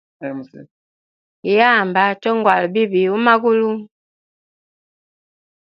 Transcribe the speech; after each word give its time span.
Iyamba 1.49 2.01
chongwala 2.21 2.65
bibi 2.73 3.01
umagulu. 3.17 3.71